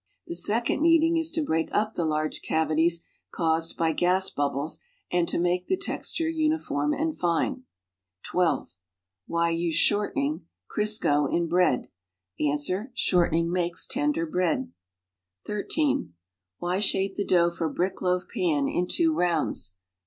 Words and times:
The 0.25 0.33
second 0.33 0.81
kneading 0.81 1.17
is 1.17 1.29
to 1.33 1.43
break 1.43 1.69
up 1.71 1.93
the 1.93 2.05
large 2.05 2.41
cavities 2.41 3.05
caused 3.31 3.77
by 3.77 3.91
gas 3.91 4.31
bubbles, 4.31 4.79
and 5.11 5.29
to 5.29 5.37
make 5.37 5.67
the 5.67 5.77
texture 5.77 6.27
uniform 6.27 6.91
and 6.91 7.15
fine. 7.15 7.65
(12) 8.23 8.75
Why 9.27 9.51
use 9.51 9.75
.shortening 9.75 10.47
(Criseo) 10.75 11.31
in 11.31 11.47
breaiK' 11.47 11.89
Ans. 12.39 12.67
Shortening 12.95 13.51
makes 13.51 13.85
tender 13.85 14.25
bread. 14.25 14.71
(13) 15.45 16.15
Why 16.57 16.79
shape 16.79 17.13
the 17.13 17.23
dough 17.23 17.51
for 17.51 17.69
briek 17.71 17.97
hjaf 17.97 18.23
pan 18.27 18.67
in 18.67 18.87
two 18.87 19.13
rounds? 19.13 19.73